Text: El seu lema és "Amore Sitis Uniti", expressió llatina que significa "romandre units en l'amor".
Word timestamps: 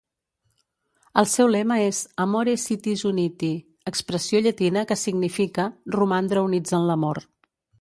El 1.21 1.27
seu 1.33 1.49
lema 1.55 1.75
és 1.89 1.99
"Amore 2.25 2.55
Sitis 2.63 3.03
Uniti", 3.11 3.51
expressió 3.93 4.43
llatina 4.47 4.87
que 4.93 4.99
significa 5.03 5.71
"romandre 5.99 6.47
units 6.49 6.79
en 6.81 6.89
l'amor". 6.93 7.23